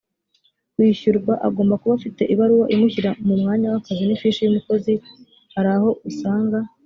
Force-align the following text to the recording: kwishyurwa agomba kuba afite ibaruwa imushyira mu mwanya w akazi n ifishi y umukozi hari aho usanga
kwishyurwa 0.73 1.33
agomba 1.47 1.79
kuba 1.81 1.93
afite 1.99 2.21
ibaruwa 2.33 2.65
imushyira 2.73 3.09
mu 3.25 3.33
mwanya 3.41 3.67
w 3.71 3.75
akazi 3.79 4.03
n 4.05 4.11
ifishi 4.15 4.39
y 4.41 4.49
umukozi 4.51 4.93
hari 5.53 5.69
aho 5.77 5.89
usanga 6.09 6.57